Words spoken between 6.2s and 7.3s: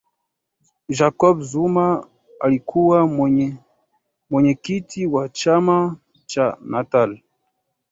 cha natal